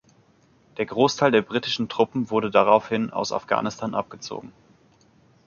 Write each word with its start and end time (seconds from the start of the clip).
Der 0.77 0.87
Großteil 0.87 1.29
der 1.29 1.43
britischen 1.43 1.87
Truppen 1.87 2.31
wurde 2.31 2.49
daraufhin 2.49 3.11
aus 3.11 3.31
Afghanistan 3.31 3.93
abgezogen. 3.93 4.51